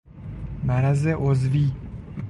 مرض 0.63 1.07
عضوی 1.07 1.71